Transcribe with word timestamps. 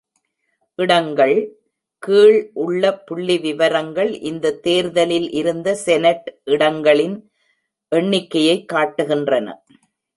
"இடங்கள்" 0.79 1.33
கீழ் 2.03 2.37
உள்ள 2.53 3.03
புள்ளிவிவரங்கள் 3.11 4.11
இந்த 4.21 4.55
தேர்தலில் 4.61 5.29
இருந்த 5.31 5.75
செனட் 5.85 6.27
இடங்களின் 6.47 7.17
எண்ணிக்கையை 7.91 8.57
காட்டுகின்றன. 8.73 9.47